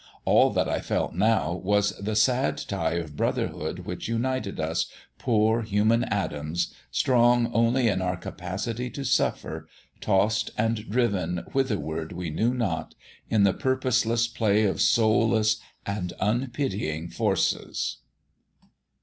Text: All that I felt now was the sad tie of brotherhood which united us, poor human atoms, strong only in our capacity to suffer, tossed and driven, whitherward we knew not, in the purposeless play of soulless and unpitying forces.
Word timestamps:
All 0.25 0.49
that 0.53 0.67
I 0.67 0.79
felt 0.79 1.13
now 1.13 1.53
was 1.53 1.95
the 1.99 2.15
sad 2.15 2.57
tie 2.57 2.93
of 2.95 3.15
brotherhood 3.15 3.81
which 3.85 4.07
united 4.07 4.59
us, 4.59 4.87
poor 5.19 5.61
human 5.61 6.05
atoms, 6.05 6.73
strong 6.89 7.51
only 7.53 7.87
in 7.87 8.01
our 8.01 8.17
capacity 8.17 8.89
to 8.89 9.03
suffer, 9.05 9.67
tossed 9.99 10.49
and 10.57 10.89
driven, 10.89 11.43
whitherward 11.53 12.13
we 12.13 12.31
knew 12.31 12.51
not, 12.55 12.95
in 13.29 13.43
the 13.43 13.53
purposeless 13.53 14.27
play 14.27 14.63
of 14.63 14.81
soulless 14.81 15.57
and 15.85 16.13
unpitying 16.19 17.07
forces. 17.07 17.97